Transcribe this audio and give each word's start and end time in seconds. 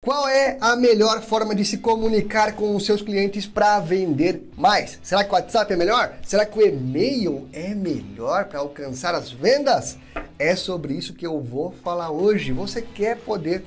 Qual 0.00 0.28
é 0.28 0.56
a 0.60 0.76
melhor 0.76 1.20
forma 1.22 1.56
de 1.56 1.64
se 1.64 1.78
comunicar 1.78 2.54
com 2.54 2.76
os 2.76 2.86
seus 2.86 3.02
clientes 3.02 3.48
para 3.48 3.80
vender 3.80 4.48
mais? 4.56 4.96
Será 5.02 5.24
que 5.24 5.30
o 5.30 5.34
WhatsApp 5.34 5.72
é 5.72 5.76
melhor? 5.76 6.14
Será 6.22 6.46
que 6.46 6.56
o 6.56 6.62
e-mail 6.62 7.48
é 7.52 7.74
melhor 7.74 8.44
para 8.44 8.60
alcançar 8.60 9.12
as 9.12 9.32
vendas? 9.32 9.98
É 10.38 10.54
sobre 10.54 10.94
isso 10.94 11.14
que 11.14 11.26
eu 11.26 11.40
vou 11.40 11.72
falar 11.82 12.12
hoje. 12.12 12.52
Você 12.52 12.80
quer 12.80 13.18
poder 13.18 13.64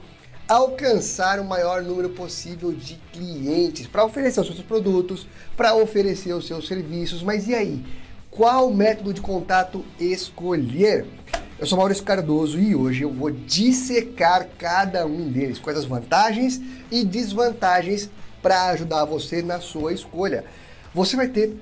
alcançar 0.47 1.37
o 1.37 1.43
maior 1.43 1.83
número 1.83 2.09
possível 2.11 2.71
de 2.71 2.95
clientes 3.11 3.85
para 3.85 4.05
oferecer 4.05 4.39
os 4.39 4.47
seus 4.47 4.61
produtos, 4.61 5.27
para 5.57 5.75
oferecer 5.75 6.31
os 6.31 6.47
seus 6.47 6.65
serviços, 6.65 7.21
mas 7.21 7.45
e 7.49 7.53
aí? 7.53 7.85
Qual 8.31 8.71
método 8.71 9.13
de 9.13 9.19
contato 9.19 9.83
escolher? 9.99 11.05
Eu 11.61 11.67
sou 11.67 11.77
Maurício 11.77 12.03
Cardoso 12.03 12.59
e 12.59 12.75
hoje 12.75 13.03
eu 13.03 13.13
vou 13.13 13.29
dissecar 13.29 14.47
cada 14.57 15.05
um 15.05 15.29
deles, 15.29 15.59
quais 15.59 15.77
as 15.77 15.85
vantagens 15.85 16.59
e 16.89 17.05
desvantagens 17.05 18.09
para 18.41 18.69
ajudar 18.69 19.05
você 19.05 19.43
na 19.43 19.59
sua 19.59 19.93
escolha. 19.93 20.43
Você 20.91 21.15
vai 21.15 21.27
ter 21.27 21.55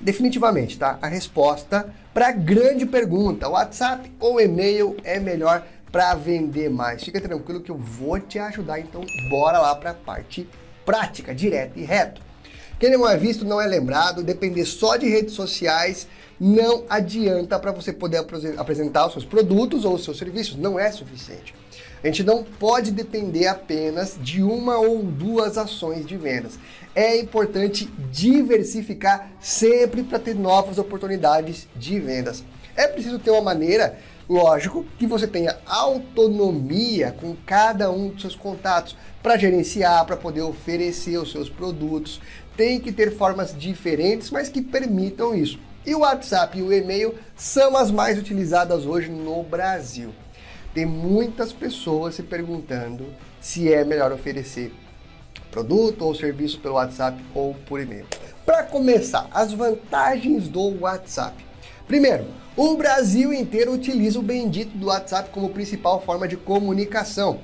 definitivamente, 0.00 0.76
tá? 0.76 0.98
A 1.00 1.06
resposta 1.06 1.94
para 2.12 2.30
a 2.30 2.32
grande 2.32 2.84
pergunta: 2.84 3.48
WhatsApp 3.48 4.10
ou 4.18 4.40
e-mail 4.40 4.96
é 5.04 5.20
melhor 5.20 5.64
para 5.92 6.12
vender 6.16 6.68
mais? 6.68 7.04
Fica 7.04 7.20
tranquilo 7.20 7.60
que 7.60 7.70
eu 7.70 7.78
vou 7.78 8.18
te 8.18 8.36
ajudar, 8.36 8.80
então 8.80 9.00
bora 9.30 9.60
lá 9.60 9.76
para 9.76 9.92
a 9.92 9.94
parte 9.94 10.48
prática, 10.84 11.32
direto 11.32 11.78
e 11.78 11.84
reto. 11.84 12.20
Quem 12.80 12.90
não 12.90 13.06
é 13.06 13.14
visto 13.14 13.44
não 13.44 13.60
é 13.60 13.66
lembrado, 13.66 14.22
depender 14.22 14.64
só 14.64 14.96
de 14.96 15.06
redes 15.06 15.34
sociais 15.34 16.08
não 16.40 16.84
adianta 16.88 17.58
para 17.58 17.72
você 17.72 17.92
poder 17.92 18.24
apresentar 18.56 19.06
os 19.06 19.12
seus 19.12 19.24
produtos 19.26 19.84
ou 19.84 19.96
os 19.96 20.02
seus 20.02 20.16
serviços, 20.16 20.56
não 20.56 20.78
é 20.78 20.90
suficiente. 20.90 21.54
A 22.02 22.06
gente 22.06 22.24
não 22.24 22.42
pode 22.42 22.90
depender 22.90 23.48
apenas 23.48 24.16
de 24.18 24.42
uma 24.42 24.78
ou 24.78 25.02
duas 25.02 25.58
ações 25.58 26.06
de 26.06 26.16
vendas. 26.16 26.58
É 26.94 27.18
importante 27.18 27.84
diversificar 28.10 29.30
sempre 29.38 30.02
para 30.02 30.18
ter 30.18 30.34
novas 30.34 30.78
oportunidades 30.78 31.68
de 31.76 32.00
vendas. 32.00 32.42
É 32.74 32.86
preciso 32.86 33.18
ter 33.18 33.30
uma 33.30 33.42
maneira, 33.42 33.98
lógico, 34.26 34.86
que 34.98 35.06
você 35.06 35.26
tenha 35.26 35.58
autonomia 35.66 37.14
com 37.20 37.36
cada 37.44 37.90
um 37.90 38.08
dos 38.08 38.22
seus 38.22 38.34
contatos 38.34 38.96
para 39.22 39.36
gerenciar, 39.36 40.06
para 40.06 40.16
poder 40.16 40.40
oferecer 40.42 41.18
os 41.18 41.30
seus 41.30 41.50
produtos. 41.50 42.20
Tem 42.60 42.78
que 42.78 42.92
ter 42.92 43.16
formas 43.16 43.58
diferentes, 43.58 44.30
mas 44.30 44.50
que 44.50 44.60
permitam 44.60 45.34
isso. 45.34 45.58
E 45.86 45.94
o 45.94 46.00
WhatsApp 46.00 46.58
e 46.58 46.62
o 46.62 46.70
e-mail 46.70 47.14
são 47.34 47.74
as 47.74 47.90
mais 47.90 48.18
utilizadas 48.18 48.84
hoje 48.84 49.08
no 49.08 49.42
Brasil. 49.42 50.10
Tem 50.74 50.84
muitas 50.84 51.54
pessoas 51.54 52.16
se 52.16 52.22
perguntando 52.22 53.06
se 53.40 53.72
é 53.72 53.82
melhor 53.82 54.12
oferecer 54.12 54.74
produto 55.50 56.02
ou 56.02 56.14
serviço 56.14 56.60
pelo 56.60 56.74
WhatsApp 56.74 57.18
ou 57.34 57.54
por 57.66 57.80
e-mail. 57.80 58.04
Para 58.44 58.62
começar, 58.64 59.26
as 59.32 59.54
vantagens 59.54 60.46
do 60.46 60.82
WhatsApp. 60.82 61.42
Primeiro, 61.88 62.26
o 62.54 62.76
Brasil 62.76 63.32
inteiro 63.32 63.72
utiliza 63.72 64.18
o 64.18 64.22
bendito 64.22 64.76
do 64.76 64.88
WhatsApp 64.88 65.30
como 65.30 65.48
principal 65.48 66.02
forma 66.02 66.28
de 66.28 66.36
comunicação. 66.36 67.40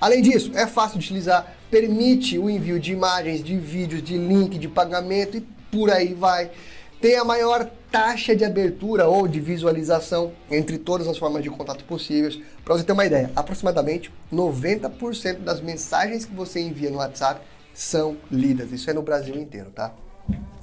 Além 0.00 0.22
disso, 0.22 0.52
é 0.54 0.66
fácil 0.66 0.98
de 0.98 1.04
utilizar, 1.04 1.54
permite 1.74 2.38
o 2.38 2.48
envio 2.48 2.78
de 2.78 2.92
imagens, 2.92 3.42
de 3.42 3.56
vídeos, 3.56 4.00
de 4.00 4.16
link, 4.16 4.60
de 4.60 4.68
pagamento 4.68 5.36
e 5.36 5.40
por 5.72 5.90
aí 5.90 6.14
vai 6.14 6.52
tem 7.00 7.16
a 7.16 7.24
maior 7.24 7.68
taxa 7.90 8.34
de 8.34 8.44
abertura 8.44 9.08
ou 9.08 9.26
de 9.26 9.40
visualização 9.40 10.32
entre 10.48 10.78
todas 10.78 11.08
as 11.08 11.18
formas 11.18 11.42
de 11.42 11.50
contato 11.50 11.84
possíveis. 11.84 12.38
Para 12.64 12.76
você 12.76 12.84
ter 12.84 12.92
uma 12.92 13.04
ideia, 13.04 13.30
aproximadamente 13.34 14.10
90% 14.32 15.40
das 15.40 15.60
mensagens 15.60 16.24
que 16.24 16.32
você 16.32 16.60
envia 16.60 16.90
no 16.90 16.98
WhatsApp 16.98 17.40
são 17.74 18.16
lidas. 18.30 18.70
Isso 18.70 18.88
é 18.88 18.92
no 18.92 19.02
Brasil 19.02 19.34
inteiro, 19.34 19.70
tá? 19.70 19.92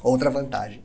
Outra 0.02 0.30
vantagem. 0.30 0.82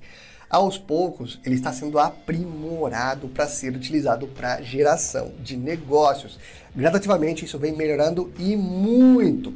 Aos 0.51 0.77
poucos, 0.77 1.41
ele 1.45 1.55
está 1.55 1.73
sendo 1.73 1.99
aprimorado 1.99 3.29
para 3.29 3.47
ser 3.47 3.75
utilizado 3.75 4.27
para 4.27 4.61
geração 4.61 5.33
de 5.41 5.56
negócios. 5.56 6.39
Gradativamente, 6.75 7.45
isso 7.45 7.59
vem 7.59 7.75
melhorando 7.75 8.33
e 8.39 8.56
muito. 8.56 9.55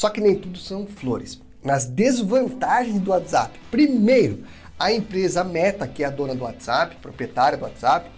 Só 0.00 0.08
que 0.08 0.18
nem 0.18 0.34
tudo 0.34 0.58
são 0.58 0.86
flores. 0.86 1.38
Nas 1.62 1.84
desvantagens 1.84 2.98
do 2.98 3.10
WhatsApp, 3.10 3.60
primeiro, 3.70 4.44
a 4.78 4.90
empresa 4.90 5.44
Meta, 5.44 5.86
que 5.86 6.02
é 6.02 6.06
a 6.06 6.10
dona 6.10 6.34
do 6.34 6.44
WhatsApp, 6.44 6.96
proprietária 7.02 7.58
do 7.58 7.64
WhatsApp, 7.64 8.10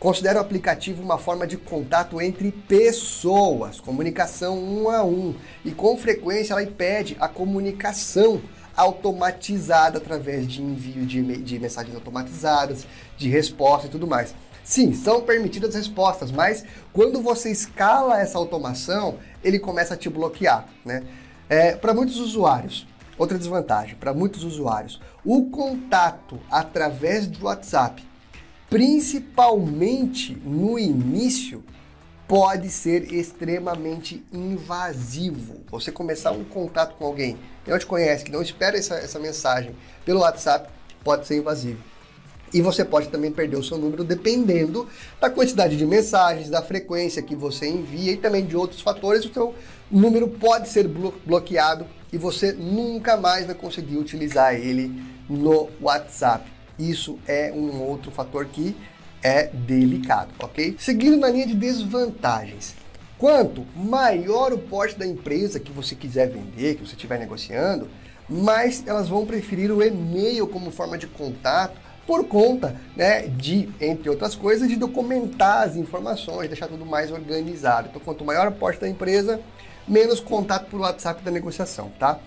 considera 0.00 0.40
o 0.40 0.42
aplicativo 0.42 1.00
uma 1.00 1.16
forma 1.16 1.46
de 1.46 1.56
contato 1.56 2.20
entre 2.20 2.50
pessoas, 2.50 3.78
comunicação 3.78 4.58
um 4.58 4.90
a 4.90 5.04
um, 5.04 5.32
e 5.64 5.70
com 5.70 5.96
frequência 5.96 6.54
ela 6.54 6.62
impede 6.64 7.16
a 7.20 7.28
comunicação 7.28 8.42
automatizada 8.76 9.98
através 9.98 10.44
de 10.44 10.60
envio 10.60 11.06
de, 11.06 11.22
de 11.22 11.58
mensagens 11.60 11.94
automatizadas, 11.94 12.84
de 13.16 13.28
resposta 13.28 13.86
e 13.86 13.90
tudo 13.90 14.08
mais. 14.08 14.34
Sim, 14.64 14.92
são 14.92 15.20
permitidas 15.20 15.76
respostas, 15.76 16.32
mas 16.32 16.64
quando 16.92 17.22
você 17.22 17.48
escala 17.48 18.20
essa 18.20 18.36
automação, 18.38 19.20
ele 19.44 19.60
começa 19.60 19.94
a 19.94 19.96
te 19.96 20.10
bloquear. 20.10 20.66
Né? 20.84 21.04
É, 21.48 21.76
Para 21.76 21.94
muitos 21.94 22.18
usuários, 22.18 22.86
Outra 23.18 23.36
desvantagem 23.36 23.96
para 23.96 24.14
muitos 24.14 24.44
usuários: 24.44 25.00
o 25.24 25.50
contato 25.50 26.38
através 26.48 27.26
do 27.26 27.46
WhatsApp, 27.46 28.02
principalmente 28.70 30.36
no 30.36 30.78
início, 30.78 31.64
pode 32.28 32.70
ser 32.70 33.12
extremamente 33.12 34.24
invasivo. 34.32 35.56
Você 35.68 35.90
começar 35.90 36.30
um 36.30 36.44
contato 36.44 36.94
com 36.94 37.06
alguém 37.06 37.36
que 37.64 37.70
não 37.70 37.78
te 37.78 37.86
conhece, 37.86 38.24
que 38.24 38.30
não 38.30 38.40
espera 38.40 38.78
essa, 38.78 38.94
essa 38.94 39.18
mensagem 39.18 39.74
pelo 40.04 40.20
WhatsApp, 40.20 40.70
pode 41.02 41.26
ser 41.26 41.38
invasivo. 41.38 41.82
E 42.52 42.60
você 42.60 42.84
pode 42.84 43.08
também 43.08 43.30
perder 43.30 43.56
o 43.56 43.62
seu 43.62 43.76
número 43.76 44.04
dependendo 44.04 44.86
da 45.20 45.28
quantidade 45.28 45.76
de 45.76 45.84
mensagens, 45.84 46.48
da 46.48 46.62
frequência 46.62 47.22
que 47.22 47.36
você 47.36 47.68
envia 47.68 48.12
e 48.12 48.16
também 48.16 48.44
de 48.44 48.56
outros 48.56 48.80
fatores. 48.80 49.24
O 49.24 49.32
seu 49.32 49.54
número 49.90 50.28
pode 50.28 50.68
ser 50.68 50.88
blo 50.88 51.14
bloqueado 51.24 51.86
e 52.12 52.18
você 52.18 52.52
nunca 52.52 53.16
mais 53.16 53.46
vai 53.46 53.54
conseguir 53.54 53.98
utilizar 53.98 54.54
ele 54.54 54.92
no 55.28 55.68
WhatsApp. 55.80 56.50
Isso 56.78 57.18
é 57.26 57.52
um 57.52 57.80
outro 57.82 58.10
fator 58.10 58.46
que 58.46 58.74
é 59.22 59.46
delicado, 59.46 60.30
ok? 60.38 60.76
Seguindo 60.78 61.16
na 61.16 61.28
linha 61.28 61.46
de 61.46 61.54
desvantagens. 61.54 62.74
Quanto 63.18 63.66
maior 63.74 64.52
o 64.52 64.58
porte 64.58 64.96
da 64.96 65.04
empresa 65.04 65.58
que 65.58 65.72
você 65.72 65.96
quiser 65.96 66.30
vender, 66.30 66.76
que 66.76 66.86
você 66.86 66.94
estiver 66.94 67.18
negociando, 67.18 67.88
mais 68.28 68.84
elas 68.86 69.08
vão 69.08 69.26
preferir 69.26 69.72
o 69.72 69.82
e-mail 69.82 70.46
como 70.46 70.70
forma 70.70 70.96
de 70.96 71.08
contato 71.08 71.87
por 72.08 72.24
conta 72.24 72.74
né, 72.96 73.28
de, 73.28 73.68
entre 73.78 74.08
outras 74.08 74.34
coisas, 74.34 74.66
de 74.66 74.76
documentar 74.76 75.68
as 75.68 75.76
informações, 75.76 76.48
deixar 76.48 76.66
tudo 76.66 76.86
mais 76.86 77.12
organizado. 77.12 77.88
Então, 77.90 78.00
quanto 78.02 78.24
maior 78.24 78.48
o 78.48 78.52
porte 78.52 78.80
da 78.80 78.88
empresa, 78.88 79.38
menos 79.86 80.18
contato 80.18 80.70
por 80.70 80.80
WhatsApp 80.80 81.22
da 81.22 81.30
negociação, 81.30 81.92
tá? 81.98 82.18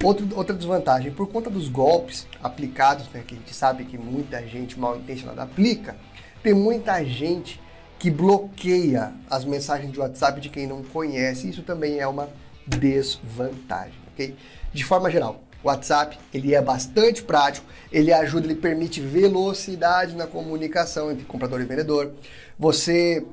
Outro, 0.00 0.28
outra 0.36 0.54
desvantagem, 0.54 1.10
por 1.10 1.26
conta 1.26 1.50
dos 1.50 1.68
golpes 1.68 2.24
aplicados, 2.40 3.08
né, 3.12 3.24
que 3.26 3.34
a 3.34 3.38
gente 3.38 3.52
sabe 3.52 3.84
que 3.84 3.98
muita 3.98 4.46
gente 4.46 4.78
mal 4.78 4.96
intencionada 4.96 5.42
aplica, 5.42 5.96
tem 6.40 6.54
muita 6.54 7.04
gente 7.04 7.60
que 7.98 8.12
bloqueia 8.12 9.12
as 9.28 9.44
mensagens 9.44 9.90
de 9.90 9.98
WhatsApp 9.98 10.40
de 10.40 10.50
quem 10.50 10.68
não 10.68 10.84
conhece. 10.84 11.50
Isso 11.50 11.64
também 11.64 11.98
é 11.98 12.06
uma 12.06 12.28
desvantagem, 12.64 13.98
ok? 14.12 14.36
De 14.72 14.84
forma 14.84 15.10
geral, 15.10 15.42
WhatsApp 15.66 16.18
ele 16.32 16.54
é 16.54 16.60
bastante 16.60 17.22
prático, 17.22 17.66
ele 17.92 18.12
ajuda, 18.12 18.46
ele 18.46 18.54
permite 18.54 19.00
velocidade 19.00 20.14
na 20.14 20.26
comunicação 20.26 21.10
entre 21.10 21.24
comprador 21.24 21.60
e 21.60 21.64
vendedor. 21.64 22.12
Você 22.58 23.24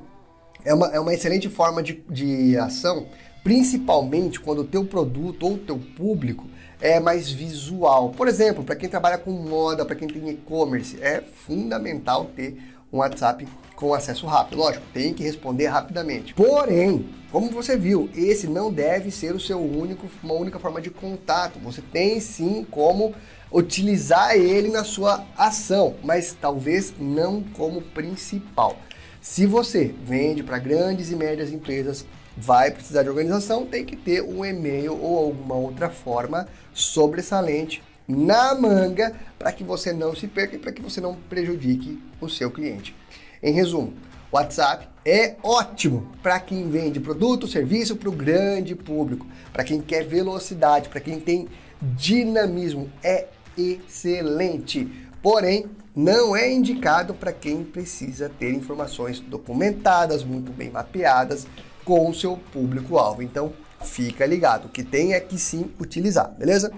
é 0.64 0.72
uma, 0.72 0.88
é 0.88 1.00
uma 1.00 1.12
excelente 1.12 1.48
forma 1.48 1.82
de, 1.82 2.02
de 2.08 2.56
ação, 2.56 3.06
principalmente 3.42 4.40
quando 4.40 4.60
o 4.60 4.64
teu 4.64 4.84
produto 4.84 5.44
ou 5.44 5.54
o 5.54 5.58
teu 5.58 5.78
público 5.78 6.46
é 6.80 7.00
mais 7.00 7.30
visual. 7.30 8.10
Por 8.10 8.28
exemplo, 8.28 8.64
para 8.64 8.76
quem 8.76 8.88
trabalha 8.88 9.18
com 9.18 9.30
moda, 9.30 9.84
para 9.84 9.96
quem 9.96 10.08
tem 10.08 10.28
e-commerce, 10.30 10.98
é 11.00 11.20
fundamental 11.20 12.26
ter 12.36 12.58
um 12.94 12.98
WhatsApp 12.98 13.46
com 13.74 13.92
acesso 13.92 14.24
rápido. 14.26 14.56
Lógico, 14.56 14.86
tem 14.94 15.12
que 15.12 15.24
responder 15.24 15.66
rapidamente. 15.66 16.32
Porém, 16.32 17.08
como 17.32 17.50
você 17.50 17.76
viu, 17.76 18.08
esse 18.14 18.46
não 18.46 18.72
deve 18.72 19.10
ser 19.10 19.34
o 19.34 19.40
seu 19.40 19.60
único, 19.60 20.08
uma 20.22 20.34
única 20.34 20.60
forma 20.60 20.80
de 20.80 20.90
contato. 20.90 21.58
Você 21.58 21.82
tem 21.82 22.20
sim 22.20 22.64
como 22.70 23.12
utilizar 23.52 24.36
ele 24.36 24.68
na 24.68 24.84
sua 24.84 25.24
ação, 25.36 25.96
mas 26.04 26.36
talvez 26.40 26.94
não 26.98 27.42
como 27.42 27.82
principal. 27.82 28.76
Se 29.20 29.44
você 29.44 29.92
vende 30.04 30.44
para 30.44 30.58
grandes 30.58 31.10
e 31.10 31.16
médias 31.16 31.50
empresas, 31.50 32.06
vai 32.36 32.70
precisar 32.70 33.02
de 33.02 33.08
organização, 33.08 33.66
tem 33.66 33.84
que 33.84 33.96
ter 33.96 34.22
um 34.22 34.44
e-mail 34.44 35.00
ou 35.00 35.18
alguma 35.18 35.54
outra 35.54 35.88
forma 35.88 36.46
sobressalente 36.72 37.82
na 38.06 38.54
manga 38.54 39.14
para 39.38 39.52
que 39.52 39.64
você 39.64 39.92
não 39.92 40.14
se 40.14 40.26
perca 40.26 40.56
e 40.56 40.58
para 40.58 40.72
que 40.72 40.82
você 40.82 41.00
não 41.00 41.14
prejudique 41.14 42.00
o 42.20 42.28
seu 42.28 42.50
cliente. 42.50 42.94
Em 43.42 43.52
resumo, 43.52 43.94
WhatsApp 44.32 44.88
é 45.04 45.36
ótimo 45.42 46.10
para 46.22 46.40
quem 46.40 46.68
vende 46.68 46.98
produto, 46.98 47.46
serviço 47.46 47.96
para 47.96 48.08
o 48.08 48.12
grande 48.12 48.74
público, 48.74 49.26
para 49.52 49.64
quem 49.64 49.80
quer 49.80 50.04
velocidade, 50.04 50.88
para 50.88 51.00
quem 51.00 51.20
tem 51.20 51.48
dinamismo, 51.80 52.90
é 53.02 53.26
excelente. 53.56 54.90
Porém, 55.22 55.66
não 55.94 56.34
é 56.34 56.50
indicado 56.52 57.14
para 57.14 57.32
quem 57.32 57.62
precisa 57.62 58.28
ter 58.28 58.52
informações 58.52 59.20
documentadas, 59.20 60.24
muito 60.24 60.50
bem 60.50 60.70
mapeadas 60.70 61.46
com 61.84 62.10
o 62.10 62.14
seu 62.14 62.36
público-alvo. 62.52 63.22
Então, 63.22 63.52
fica 63.82 64.26
ligado, 64.26 64.68
que 64.68 64.82
tem 64.82 65.12
é 65.12 65.20
que 65.20 65.38
sim 65.38 65.70
utilizar, 65.78 66.34
beleza? 66.36 66.72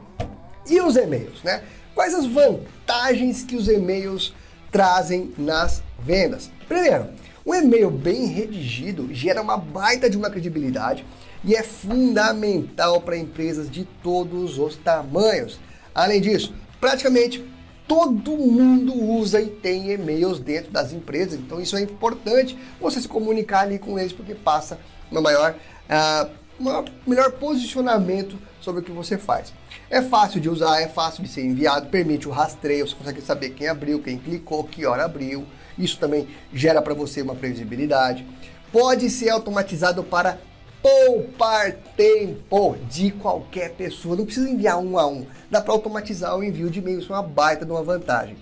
E 0.68 0.80
os 0.80 0.96
e-mails, 0.96 1.42
né? 1.42 1.62
Quais 1.94 2.14
as 2.14 2.26
vantagens 2.26 3.42
que 3.42 3.56
os 3.56 3.68
e-mails 3.68 4.34
trazem 4.70 5.32
nas 5.38 5.82
vendas? 5.98 6.50
Primeiro, 6.68 7.08
um 7.46 7.54
e-mail 7.54 7.90
bem 7.90 8.26
redigido 8.26 9.08
gera 9.14 9.40
uma 9.40 9.56
baita 9.56 10.10
de 10.10 10.16
uma 10.16 10.28
credibilidade 10.28 11.06
e 11.44 11.54
é 11.54 11.62
fundamental 11.62 13.00
para 13.00 13.16
empresas 13.16 13.70
de 13.70 13.84
todos 14.02 14.58
os 14.58 14.76
tamanhos. 14.76 15.60
Além 15.94 16.20
disso, 16.20 16.52
praticamente 16.80 17.44
todo 17.86 18.36
mundo 18.36 18.92
usa 18.94 19.40
e 19.40 19.46
tem 19.46 19.92
e-mails 19.92 20.40
dentro 20.40 20.72
das 20.72 20.92
empresas, 20.92 21.34
então 21.34 21.60
isso 21.60 21.76
é 21.76 21.82
importante 21.82 22.58
você 22.80 23.00
se 23.00 23.06
comunicar 23.06 23.60
ali 23.60 23.78
com 23.78 23.96
eles 23.96 24.12
porque 24.12 24.34
passa 24.34 24.78
uma 25.10 25.20
maior, 25.20 25.54
uh, 25.54 26.30
um 26.60 26.84
melhor 27.06 27.32
posicionamento 27.32 28.38
sobre 28.60 28.80
o 28.80 28.84
que 28.84 28.92
você 28.92 29.18
faz. 29.18 29.52
É 29.88 30.02
fácil 30.02 30.40
de 30.40 30.48
usar, 30.48 30.80
é 30.80 30.88
fácil 30.88 31.22
de 31.22 31.28
ser 31.28 31.44
enviado, 31.44 31.88
permite 31.88 32.26
o 32.28 32.32
rastreio, 32.32 32.86
você 32.86 32.94
consegue 32.94 33.20
saber 33.20 33.50
quem 33.50 33.68
abriu, 33.68 34.02
quem 34.02 34.18
clicou, 34.18 34.64
que 34.64 34.84
hora 34.84 35.04
abriu. 35.04 35.46
Isso 35.78 35.98
também 35.98 36.26
gera 36.52 36.82
para 36.82 36.94
você 36.94 37.22
uma 37.22 37.34
previsibilidade. 37.34 38.26
Pode 38.72 39.08
ser 39.10 39.30
automatizado 39.30 40.02
para 40.02 40.38
poupar 40.82 41.72
tempo 41.96 42.76
de 42.88 43.10
qualquer 43.10 43.74
pessoa. 43.74 44.16
Não 44.16 44.24
precisa 44.24 44.48
enviar 44.48 44.78
um 44.78 44.98
a 44.98 45.06
um. 45.06 45.26
Dá 45.50 45.60
para 45.60 45.72
automatizar 45.72 46.36
o 46.36 46.42
envio 46.42 46.70
de 46.70 46.78
e-mails, 46.78 47.08
é 47.08 47.12
uma 47.12 47.22
baita 47.22 47.64
de 47.64 47.70
uma 47.70 47.82
vantagem. 47.82 48.36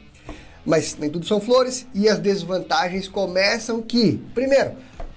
Mas 0.65 0.97
nem 0.97 1.11
tudo 1.11 1.27
são 1.27 1.41
flores 1.41 1.87
e 1.95 2.09
as 2.09 2.19
desvantagens 2.19 3.07
começam 3.07 3.83
que, 3.83 4.19
primeiro, 4.35 4.73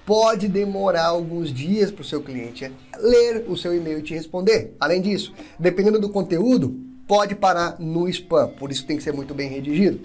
pode 0.08 0.48
demorar 0.48 1.04
alguns 1.04 1.52
dias 1.52 1.90
para 1.90 2.00
o 2.00 2.04
seu 2.04 2.22
cliente 2.22 2.72
ler 2.98 3.44
o 3.46 3.54
seu 3.58 3.76
e-mail 3.76 3.98
e 3.98 4.02
te 4.02 4.14
responder. 4.14 4.74
Além 4.80 5.02
disso, 5.02 5.34
dependendo 5.58 6.00
do 6.00 6.08
conteúdo, 6.08 6.80
pode 7.06 7.34
parar 7.34 7.78
no 7.78 8.08
spam, 8.08 8.48
por 8.58 8.72
isso 8.72 8.86
tem 8.86 8.96
que 8.96 9.02
ser 9.02 9.12
muito 9.12 9.34
bem 9.34 9.50
redigido. 9.50 10.00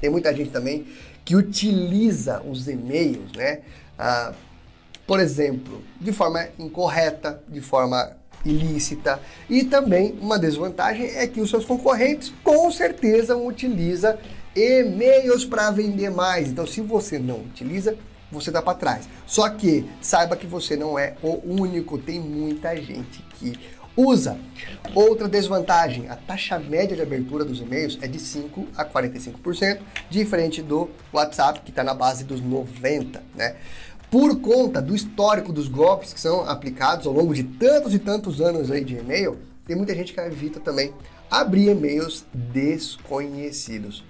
Tem 0.00 0.10
muita 0.10 0.34
gente 0.34 0.50
também 0.50 0.88
que 1.24 1.36
utiliza 1.36 2.42
os 2.42 2.66
e-mails, 2.66 3.30
né? 3.36 3.60
Ah, 3.96 4.32
por 5.06 5.20
exemplo, 5.20 5.84
de 6.00 6.10
forma 6.10 6.48
incorreta, 6.58 7.40
de 7.46 7.60
forma 7.60 8.10
ilícita. 8.44 9.20
E 9.48 9.62
também 9.62 10.18
uma 10.20 10.36
desvantagem 10.36 11.14
é 11.14 11.28
que 11.28 11.40
os 11.40 11.48
seus 11.48 11.64
concorrentes 11.64 12.32
com 12.42 12.72
certeza 12.72 13.36
utilizam 13.36 14.18
e-mails 14.56 15.44
para 15.44 15.70
vender 15.70 16.10
mais. 16.10 16.48
Então, 16.48 16.66
se 16.66 16.80
você 16.80 17.20
não 17.20 17.36
utiliza, 17.36 17.96
você 18.30 18.50
está 18.50 18.62
para 18.62 18.78
trás. 18.78 19.08
Só 19.26 19.48
que 19.48 19.88
saiba 20.00 20.36
que 20.36 20.46
você 20.46 20.76
não 20.76 20.98
é 20.98 21.14
o 21.22 21.40
único, 21.44 21.98
tem 21.98 22.20
muita 22.20 22.76
gente 22.76 23.22
que 23.38 23.58
usa. 23.96 24.38
Outra 24.94 25.28
desvantagem, 25.28 26.08
a 26.08 26.14
taxa 26.14 26.58
média 26.58 26.94
de 26.94 27.02
abertura 27.02 27.44
dos 27.44 27.60
e-mails 27.60 27.98
é 28.00 28.06
de 28.06 28.20
5 28.20 28.68
a 28.76 28.84
45%, 28.84 29.80
diferente 30.08 30.62
do 30.62 30.88
WhatsApp, 31.12 31.60
que 31.60 31.70
está 31.70 31.82
na 31.82 31.94
base 31.94 32.24
dos 32.24 32.40
90%, 32.40 33.20
né? 33.34 33.56
por 34.10 34.40
conta 34.40 34.80
do 34.80 34.94
histórico 34.94 35.52
dos 35.52 35.68
golpes 35.68 36.12
que 36.12 36.20
são 36.20 36.48
aplicados 36.48 37.06
ao 37.06 37.12
longo 37.12 37.34
de 37.34 37.42
tantos 37.42 37.94
e 37.94 37.98
tantos 37.98 38.40
anos 38.40 38.70
aí 38.70 38.82
de 38.84 38.96
e-mail, 38.96 39.38
tem 39.66 39.76
muita 39.76 39.94
gente 39.94 40.14
que 40.14 40.20
evita 40.20 40.58
também 40.58 40.94
abrir 41.30 41.68
e-mails 41.68 42.24
desconhecidos. 42.32 44.02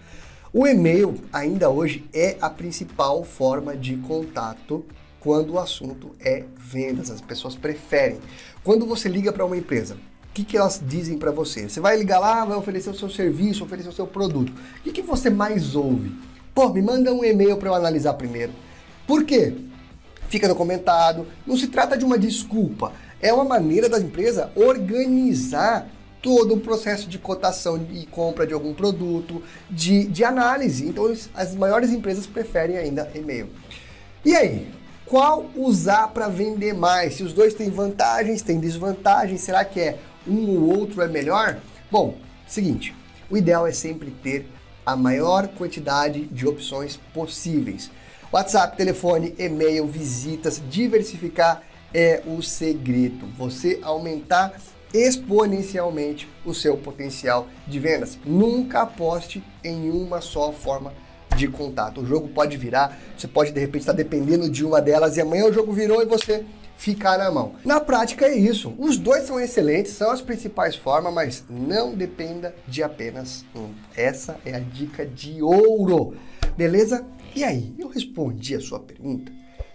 O 0.61 0.67
e-mail 0.67 1.15
ainda 1.33 1.71
hoje 1.71 2.05
é 2.13 2.37
a 2.41 2.51
principal 2.51 3.23
forma 3.23 3.77
de 3.77 3.95
contato 3.99 4.85
quando 5.21 5.53
o 5.53 5.59
assunto 5.61 6.17
é 6.19 6.47
vendas. 6.57 7.13
As 7.13 7.21
pessoas 7.21 7.55
preferem. 7.55 8.19
Quando 8.65 8.85
você 8.85 9.09
liga 9.09 9.33
para 9.33 9.45
uma 9.45 9.57
empresa, 9.57 9.95
o 9.95 10.35
que, 10.35 10.43
que 10.43 10.57
elas 10.57 10.83
dizem 10.85 11.17
para 11.17 11.31
você? 11.31 11.69
Você 11.69 11.79
vai 11.79 11.97
ligar 11.97 12.19
lá, 12.19 12.45
vai 12.45 12.57
oferecer 12.57 12.91
o 12.91 12.95
seu 12.95 13.09
serviço, 13.09 13.63
oferecer 13.63 13.89
o 13.89 13.93
seu 13.93 14.05
produto. 14.05 14.53
O 14.81 14.83
que, 14.83 14.91
que 14.91 15.01
você 15.01 15.31
mais 15.31 15.77
ouve? 15.77 16.11
Pô, 16.53 16.69
me 16.71 16.83
manda 16.83 17.15
um 17.15 17.25
e-mail 17.25 17.57
para 17.57 17.69
eu 17.69 17.75
analisar 17.75 18.15
primeiro. 18.15 18.53
Por 19.07 19.23
quê? 19.23 19.55
fica 20.29 20.49
documentado. 20.49 21.25
Não 21.47 21.57
se 21.57 21.69
trata 21.69 21.97
de 21.97 22.05
uma 22.05 22.19
desculpa, 22.19 22.93
é 23.23 23.33
uma 23.33 23.45
maneira 23.45 23.89
da 23.89 23.99
empresa 23.99 24.51
organizar 24.57 25.89
todo 26.23 26.55
o 26.55 26.61
processo 26.61 27.09
de 27.09 27.19
cotação 27.19 27.87
e 27.93 28.07
compra 28.07 28.47
de 28.47 28.55
algum 28.55 28.75
produto, 28.75 29.43
de, 29.71 30.07
de 30.07 30.25
análise. 30.25 30.87
Então, 30.87 31.13
as 31.35 31.55
maiores 31.55 31.91
empresas 31.91 32.27
preferem 32.27 32.77
ainda 32.77 33.11
e-mail. 33.15 33.49
E 34.25 34.35
aí, 34.35 34.69
qual 35.07 35.47
usar 35.57 36.09
para 36.09 36.29
vender 36.29 36.75
mais? 36.75 37.15
Se 37.15 37.23
os 37.23 37.33
dois 37.33 37.55
têm 37.55 37.71
vantagens, 37.71 38.43
têm 38.43 38.61
desvantagens, 38.61 39.41
será 39.41 39.65
que 39.65 39.81
é 39.81 39.99
um 40.27 40.51
ou 40.51 40.79
outro 40.79 41.01
é 41.01 41.09
melhor? 41.09 41.59
Bom, 41.91 42.19
seguinte, 42.47 42.95
o 43.31 43.37
ideal 43.37 43.67
é 43.67 43.73
sempre 43.73 44.11
ter 44.11 44.47
a 44.85 44.97
maior 44.97 45.49
quantidade 45.49 46.27
de 46.27 46.47
opções 46.47 46.99
possíveis. 47.15 47.91
WhatsApp, 48.31 48.77
telefone, 48.77 49.35
e-mail, 49.39 49.87
visitas, 49.87 50.63
diversificar 50.69 51.63
é 51.95 52.23
o 52.27 52.43
segredo. 52.43 53.27
Você 53.39 53.79
aumentar 53.83 54.61
exponencialmente 54.93 56.29
o 56.45 56.55
seu 56.55 56.77
potencial 56.77 57.49
de 57.67 57.79
vendas. 57.79 58.19
Nunca 58.25 58.83
aposte 58.83 59.43
em 59.63 59.91
uma 59.91 60.21
só 60.21 60.53
forma 60.53 60.93
de 61.37 61.47
contato. 61.49 62.01
O 62.01 62.07
jogo 62.07 62.29
pode 62.29 62.57
virar, 62.57 62.99
você 63.17 63.29
pode 63.29 63.53
de 63.53 63.61
repente 63.61 63.83
estar 63.83 63.93
dependendo 63.93 64.51
de 64.51 64.65
uma 64.65 64.81
delas 64.81 65.17
e 65.17 65.21
amanhã 65.21 65.47
o 65.47 65.53
jogo 65.53 65.73
virou 65.73 66.03
e 66.03 66.07
você 66.07 66.45
ficar 66.77 67.19
na 67.19 67.31
mão. 67.31 67.55
Na 67.65 67.81
prática 67.81 68.27
é 68.27 68.37
isso. 68.37 68.73
Os 68.79 68.97
dois 68.97 69.25
são 69.25 69.39
excelentes, 69.39 69.93
são 69.93 70.11
as 70.11 70.23
principais 70.23 70.77
formas, 70.77 71.13
mas 71.13 71.45
não 71.51 71.95
dependa 71.95 72.55
de 72.67 72.83
apenas 72.83 73.45
um. 73.55 73.71
Essa 73.97 74.39
é 74.45 74.55
a 74.55 74.61
dica 74.61 75.05
de 75.05 75.43
ouro. 75.43 76.17
Beleza? 76.57 77.05
E 77.35 77.45
aí, 77.45 77.75
eu 77.79 77.89
respondi 77.89 78.55
a 78.55 78.61
sua 78.61 78.81
pergunta? 78.81 79.31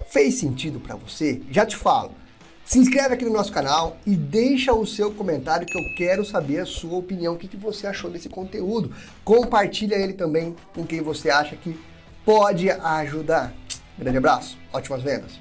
Fez 0.07 0.35
sentido 0.35 0.79
para 0.79 0.95
você? 0.95 1.41
Já 1.51 1.65
te 1.65 1.75
falo. 1.75 2.11
Se 2.65 2.79
inscreve 2.79 3.13
aqui 3.13 3.25
no 3.25 3.33
nosso 3.33 3.51
canal 3.51 3.97
e 4.05 4.15
deixa 4.15 4.73
o 4.73 4.85
seu 4.85 5.11
comentário 5.11 5.67
que 5.67 5.77
eu 5.77 5.95
quero 5.95 6.25
saber 6.25 6.59
a 6.59 6.65
sua 6.65 6.97
opinião, 6.97 7.33
o 7.33 7.37
que, 7.37 7.47
que 7.47 7.57
você 7.57 7.85
achou 7.85 8.09
desse 8.09 8.29
conteúdo. 8.29 8.95
Compartilha 9.23 9.95
ele 9.95 10.13
também 10.13 10.55
com 10.73 10.85
quem 10.85 11.01
você 11.01 11.29
acha 11.29 11.55
que 11.55 11.77
pode 12.25 12.69
ajudar. 12.69 13.53
Grande 13.97 14.17
abraço, 14.17 14.57
ótimas 14.71 15.03
vendas! 15.03 15.39